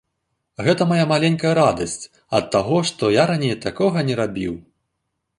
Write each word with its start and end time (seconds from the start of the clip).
Гэта 0.67 0.85
мая 0.91 1.03
маленькая 1.11 1.51
радасць 1.59 2.07
ад 2.37 2.47
таго, 2.55 2.77
што 2.91 3.11
я 3.15 3.25
раней 3.33 3.53
такога 3.65 3.97
не 4.09 4.15
рабіў. 4.21 4.57